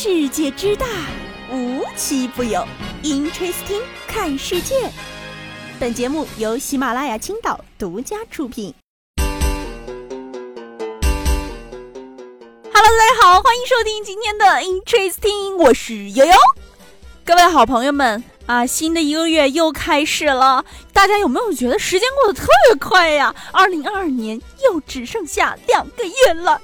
[0.00, 0.86] 世界之大，
[1.50, 2.64] 无奇不有。
[3.02, 4.88] Interesting，看世界。
[5.80, 8.72] 本节目由喜马拉雅青岛独家出品。
[12.72, 16.32] Hello，大家好，欢迎收听今天的 Interesting，我是悠悠。
[17.24, 23.34] 各位好朋友们啊，新的一个月又开始了，大家有没有觉得时间过得特别快呀？
[23.50, 26.60] 二零二二年又只剩下两个月了。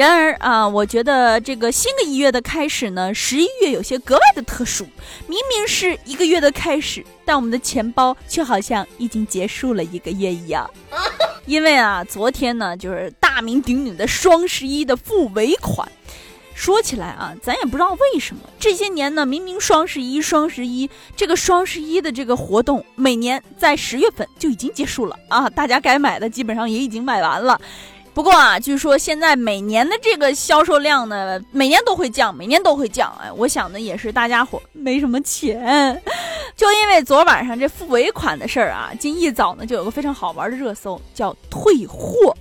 [0.00, 4.86] 然而啊，我觉得这个新的一月的开始呢，十一月有些格外的特殊。
[5.26, 10.70] 明明是一个月的开始，但我们的钱包却好像已经结束了一个月一样。
[11.44, 15.86] 因为啊，昨天呢就是大名鼎鼎的双十一的付尾款。
[16.54, 27.60] 说起来啊，咱也不知道为什么这些年呢，明明双十一、双十一这个双十一的这个活动，每年在十月份就已经结束了啊，大家该买的基本上也已经买完了。
[28.12, 33.10] 不过啊，据说现在每年的这个销售量呢，每年都会降，每年都会降。
[33.22, 36.02] 哎，我想呢，也是大家伙没什么钱，
[36.56, 42.36] 就因为昨晚上这付尾款的事儿啊，今一早呢就有个非常好玩的热搜，叫退货。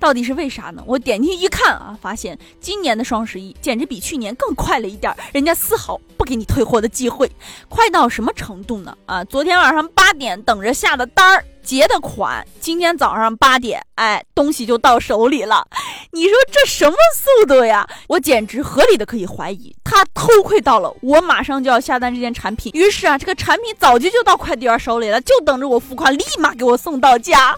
[0.00, 0.82] 到底是为啥呢？
[0.84, 7.30] 我点进去一看啊，发现今年的双十一简直比去年更快了一点，人家丝毫不给你退货的机会，
[7.68, 8.94] 快到什么程度呢？
[9.06, 11.44] 啊，昨天晚上八点等着下的单儿。
[11.64, 15.66] 结的款，今天早上八点，哎，东西就到手里了。
[16.12, 17.88] 你说这什么速度呀？
[18.06, 22.70] 我简直合理的可以怀疑，他偷窥到了我马上就要下单这件产品。
[22.74, 27.56] 于是啊，这个产品早就就到快递员手里了，就等着我付款，立马给我送到家。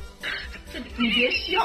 [0.73, 1.61] 这你别笑，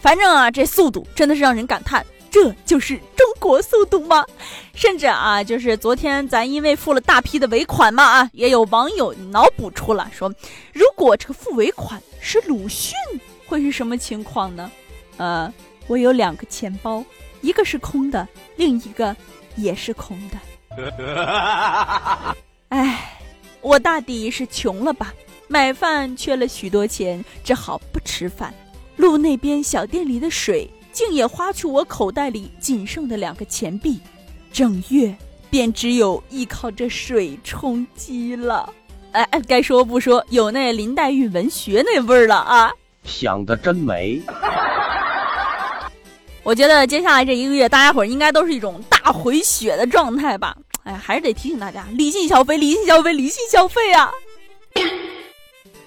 [0.00, 2.04] 反正啊，这速度真的是让人感叹。
[2.34, 4.26] 这就是中国速度吗？
[4.74, 10.28] 甚至啊，就是昨天咱因为付了大批的尾款嘛啊，也有网友脑补出了说，
[10.72, 12.92] 如果这个付尾款是鲁迅，
[13.46, 14.68] 会是什么情况呢？
[15.16, 15.54] 呃，
[15.86, 17.04] 我有两个钱包，
[17.40, 19.14] 一个是空的，另一个
[19.54, 20.36] 也是空的。
[22.70, 23.16] 哎，
[23.60, 25.14] 我大抵是穷了吧？
[25.46, 28.52] 买饭缺了许多钱，只好不吃饭。
[28.96, 30.68] 路那边小店里的水。
[30.94, 34.00] 竟也花去我口袋里仅剩的两个钱币，
[34.52, 35.14] 整月
[35.50, 38.72] 便只有依靠这水充饥了。
[39.10, 42.72] 哎哎，该说不说，有那林黛玉文学那味儿了啊！
[43.04, 44.22] 想的真美。
[46.44, 50.56] 我觉得接下来这一个月，大家伙儿应该都是一种大回血的状态吧？
[50.84, 54.12] 哎，还是得提醒大家，理性消费，理性消费，理性消费啊！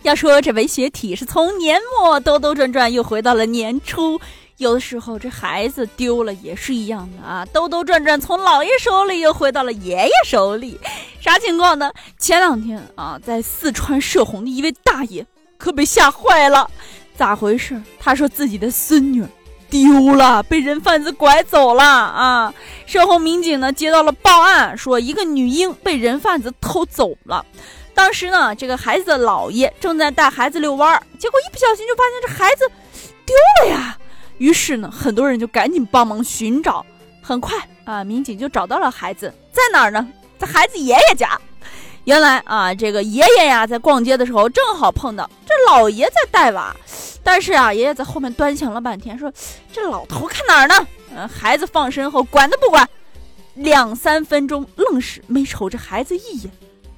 [0.04, 4.20] 要说这文学体是从年末兜兜转转又回到了年初。
[4.58, 10.80] 有的时候这孩子丢了也是一样的啊，兜兜转转从姥爷手里又回到了爷爷手里，
[11.22, 11.92] 啥情况呢？
[12.18, 15.24] 前两天啊，在四川射洪的一位大爷
[15.60, 16.68] 可被吓坏了，
[17.16, 17.80] 咋回事？
[18.00, 19.24] 他说自己的孙女
[19.70, 22.52] 丢了，被人贩子拐走了啊！
[22.88, 27.46] 射洪民警呢接到了报案，说一个女婴被人贩子偷走了。
[27.94, 32.68] 当时呢，这个孩子的姥爷正在带孩子遛弯儿，结果一不小心就发现这孩子
[33.24, 33.96] 丢了呀。
[34.38, 36.86] 于是呢，很多人就赶紧帮忙寻找。
[37.22, 40.08] 很快啊，民警就找到了孩子在哪儿呢？
[40.38, 41.40] 在孩子爷爷家。
[42.06, 46.74] 原来啊，这个爷爷呀，在逛街的时候正好碰到这老爷在带娃。
[47.22, 49.30] 但是啊，爷爷在后面端详了半天，说
[49.74, 52.88] ：“这老头看哪儿呢？”嗯，孩子放身后，管都不管。
[53.56, 56.52] 两三分钟，愣是没瞅这孩子一眼。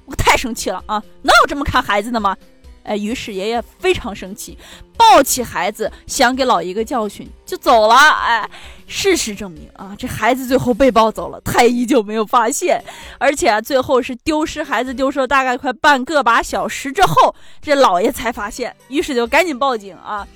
[0.04, 1.02] 我太生气了啊！
[1.22, 2.36] 能有这么看孩子的吗？
[2.82, 4.56] 哎，于是爷爷非常生气，
[4.96, 7.94] 抱起孩子想给老一个教训，就走了。
[7.94, 8.48] 哎，
[8.86, 12.82] 事实证明啊，这孩子最后被抱走了，太医就没有发现，
[13.18, 20.26] 而且啊，最后是丢失孩子丢失了大概快半个把小时之后，这老爷才发现，于是就赶紧报警啊。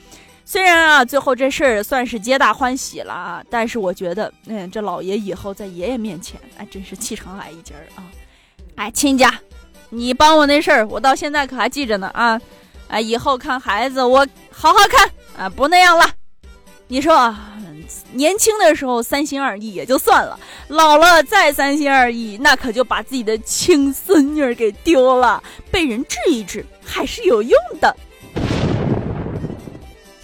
[0.47, 8.05] 虽然啊，最后这事儿算是皆大欢喜了啊，但是我觉得，嗯，这老爷以后在爷爷面前，哎，真是气场矮一截儿啊。
[8.75, 9.33] 哎，亲家。
[9.95, 12.41] 你帮我那事儿，我到现在可还记着呢啊！
[12.89, 16.05] 哎，以后看孩子我好好看啊，不那样了。
[16.89, 17.35] 你说，
[18.13, 20.39] 年轻的时候三心二意也就算了，
[20.69, 25.43] 老了再三心二意，那可就把自己的亲孙女给丢了。
[25.71, 27.97] 被人治一治还是有用的。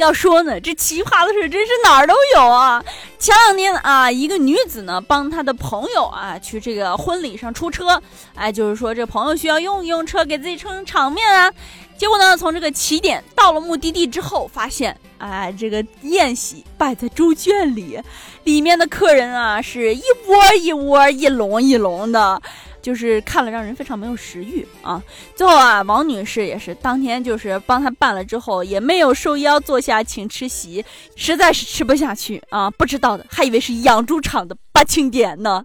[0.01, 2.83] 要说呢，这奇葩的事真是哪儿都有啊！
[3.19, 8.01] 前两天啊，一个女子呢帮她的朋友啊去这个婚礼上出车，
[8.35, 11.53] 哎，就是说这朋友需要用一用车给自己撑场面啊。
[11.97, 18.01] 结果呢，从这个起点到了目的地之后，发现哎，这个宴席摆在猪圈里，
[18.45, 22.41] 里面的客人啊是一窝一窝、一笼一笼的。
[22.83, 25.03] 就是看了让人非常没有食欲啊！
[25.35, 30.85] 最后啊，王女士也是当天就是帮她办了之后，也没有受邀坐下请吃席，
[31.17, 32.71] 实在是吃不下去啊！
[32.71, 35.65] 不知道的还以为是养猪场的八庆典呢。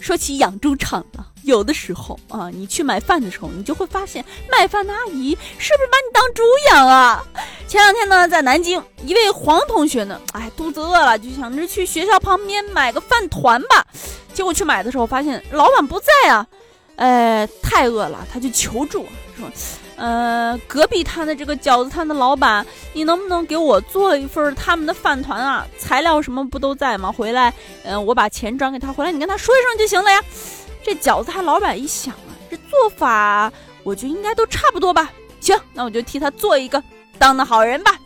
[0.00, 7.24] 说起养猪场了，有的时候啊，你去买饭的时候，你就会发现卖饭的阿姨是不是把你当猪养啊？
[7.66, 13.86] 前两天呢，在南京，一位黄同学呢，哎，肚子饿了，就想着去学校旁边买个饭团吧。
[14.32, 16.46] 结果去买的时候，发现老板不在啊，
[16.96, 19.04] 哎，太饿了，他就求助
[19.36, 19.50] 说。
[19.98, 25.66] 呃，隔壁摊的这个饺子摊的老板，你能不能给我做一份他们的饭团啊？
[25.76, 27.10] 材料什么不都在吗？
[27.10, 27.52] 回来，
[27.82, 30.22] 嗯，我把钱转给他，回来你跟他说一声就行了呀。
[30.84, 33.52] 这饺子摊老板一想啊，这做法
[33.82, 35.10] 我就应该都差不多吧。
[35.40, 36.80] 行，那我就替他做一个，
[37.18, 37.98] 当个好人吧。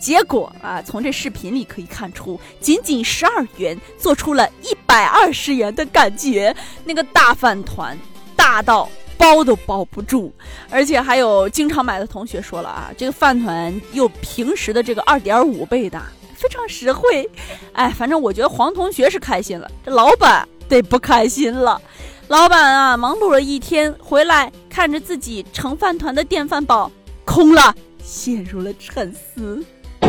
[0.00, 6.52] 结果啊，从这视频里可以看出，仅仅十二元做出了一百二十元的感觉，
[6.84, 7.96] 那个大饭团
[8.34, 8.88] 大到。
[9.20, 10.32] 包都包不住，
[10.70, 17.28] 而且还有经常买的同学说了啊，这个饭团又平时的这个二点五倍大，非常实惠。
[17.74, 21.78] 哎，反正我觉得黄同学是开心了，这老板得不开心了。
[22.28, 26.90] 老板啊，忙碌了一天回来，看着自己盛饭团的电饭煲
[27.26, 29.62] 空了，陷入了沉思。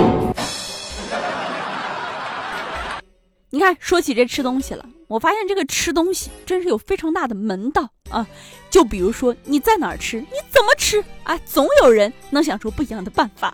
[3.49, 4.85] 你看，说起这吃东西了。
[5.11, 8.25] 我发现这个吃东西真是有非常大的门道啊！
[8.69, 13.53] 就比如说你在哪儿吃，你怎么吃啊，总有人能想出不一样的办法。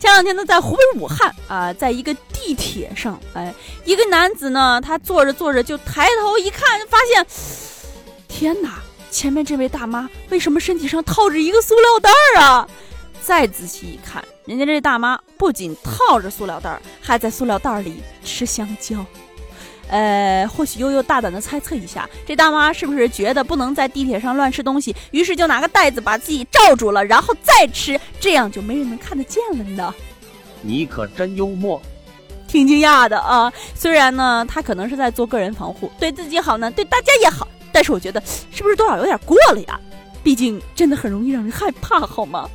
[0.00, 3.54] 前两天呢，在湖北武汉啊，在一个地铁上，哎，
[3.84, 7.26] 一个男子呢，他坐着坐着就抬头一看，发现，
[8.26, 8.80] 天哪，
[9.10, 12.66] 前面这位大妈为什么身体上套着一个塑料袋儿啊？
[13.22, 19.04] 再仔细一看，人家这大妈不仅套着塑料袋儿，还在塑料袋儿里吃香蕉。
[19.88, 29.94] 呃，或许悠悠大胆的猜测一下，这大妈是不是觉得不能在地铁上乱吃东西，于是就拿个袋子把自己罩住了，然后再吃，这样就没人能看得见了呢？
[30.62, 31.80] 你可真幽默，
[32.48, 33.52] 挺惊讶的啊！
[33.74, 39.78] 虽然呢，他可能是在做个人防护，对自己好呢，对大家也好，但是我觉得是不是多少有点过了呀？
[40.22, 42.48] 毕竟真的很容易让人害怕，好吗？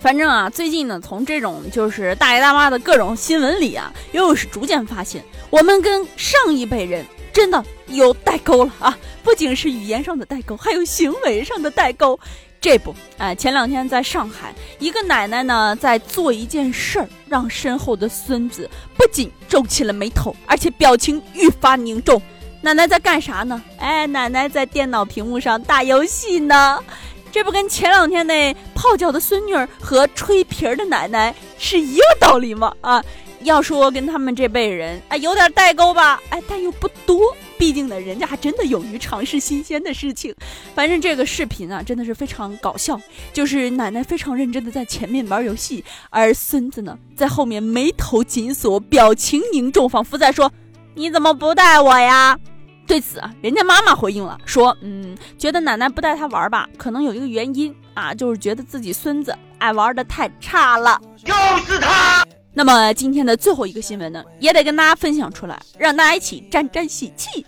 [0.00, 8.98] 反正啊，最近呢，从这种就是大爷大妈的各种新闻里啊，又是逐渐发现，我们跟上一辈人真的有代沟了啊！
[9.24, 12.18] 不仅是语言上的代沟，还有行为上的代沟。
[12.60, 22.20] 这不，哎，前两天在上海，一个奶奶呢在做一件事儿，让身后的孙子不仅皱起了眉头，而且表情愈发凝重。
[22.62, 23.62] 奶奶在干啥呢？
[23.78, 26.82] 哎，奶奶在电脑屏幕上打游戏呢。
[27.30, 32.74] 这不跟前两天那泡脚的孙女儿和吹皮儿的奶奶是一个道理吗？
[32.80, 33.04] 啊，
[33.42, 37.20] 要说跟他们这辈人啊有点代沟吧，哎，但又不多，
[37.58, 40.34] 毕竟呢，人家还真的勇于尝试新鲜的事情。
[40.74, 43.00] 反正这个视频啊，真的是非常搞笑，
[43.32, 50.50] 就是奶奶非常认真的在前面玩游戏，而孙子呢在后面眉头紧锁，表情凝重，仿佛在说
[50.94, 52.38] ：“你怎么不带我呀？”
[52.88, 61.34] 对此啊，人家妈妈回应了，说：“嗯，觉得奶奶不带他玩吧，可能有一个原因啊，就是觉得自己孙子爱玩的太差了。”就
[61.66, 62.24] 是他。
[62.54, 67.44] 那么今天的最后一个新闻呢，也得跟大家分享出来，让大家一起沾沾喜气。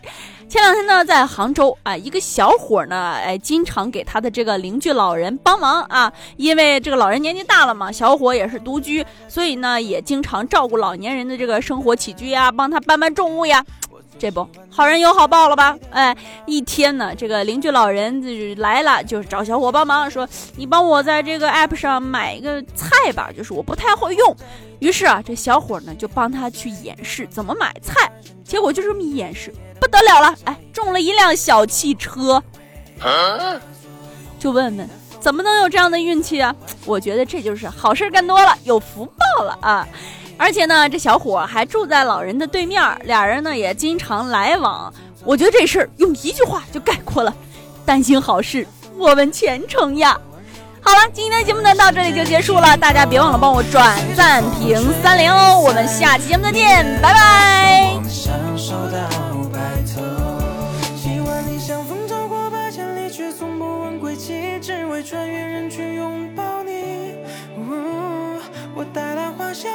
[0.46, 13.64] 前两天呢，在杭州啊，一个小伙呢，哎，经常给他的这个邻居老人帮忙啊，因为这个老人年纪大了嘛，小伙也是独居，所以呢，也经常照顾老年人的这个生活起居呀，帮他搬搬重物呀。
[14.18, 15.76] 这不好人有好报了吧？
[15.90, 16.16] 哎，
[16.46, 24.36] 一天呢，这个邻居老人就来了，就是找小伙帮忙，说你帮我在这个 app 上买一个菜吧，就是我不太会用。
[24.78, 28.10] 于是啊，这小伙呢就帮他去演示怎么买菜，
[28.44, 32.42] 结果就这么一演示，不得了了，哎，中了一辆小汽车。
[34.38, 34.88] 就问问，
[35.20, 36.54] 怎么能有这样的运气啊？
[36.86, 39.86] 我觉得这就是好事干多了，有福报了啊。
[40.40, 44.90] 而且呢，这小伙还住在老人的对面，俩人呢也经常来往。
[45.22, 47.34] 我觉得这事儿用一句话就概括了：
[47.84, 48.66] 担心好事，
[48.96, 50.18] 莫问前程呀。
[50.80, 55.60] 好了，今天的节目呢到这里就结束了，大家别忘了帮我转赞评三连哦。
[55.60, 58.00] 我们下期节目再见，拜拜。
[68.74, 69.70] 我带来花香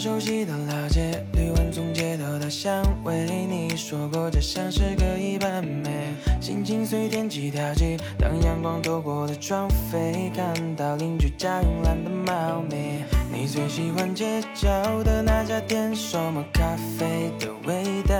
[0.00, 5.90] 熟悉的老街，绿万丛街头的香味，你说过这像是个一般美。
[6.40, 13.04] 心情随天气调剂，当阳光透过了窗扉，看到邻居家慵懒的猫咪。
[13.30, 14.70] 你最喜欢街角
[15.04, 18.14] 的那家店，什么咖啡的味道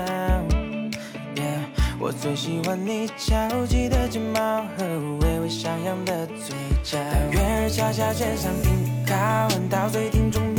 [1.35, 1.65] ？Yeah，
[1.99, 4.85] 我最喜欢你翘起的睫毛和
[5.23, 6.99] 微微上扬的嘴角。
[7.11, 8.71] 但月儿恰恰卷上停
[9.07, 10.55] 靠，闻到最听中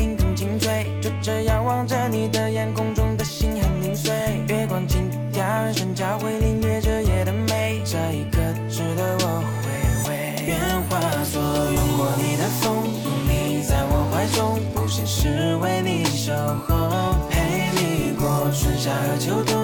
[1.22, 4.12] 这样望着你的眼，空中的星很零碎，
[4.48, 7.80] 月光轻跳，眼神交汇，领略这夜的美。
[7.86, 10.44] 这一刻值得我回味。
[10.48, 10.58] 愿
[10.90, 11.00] 化
[11.32, 11.40] 作
[11.72, 16.34] 拥过你的风，拥你在我怀中，不限时为你守
[16.68, 19.61] 候，陪你过春夏和秋冬。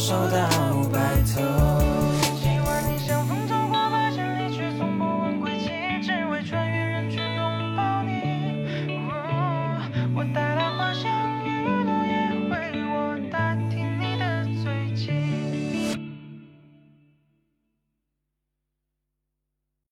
[0.00, 0.79] 收到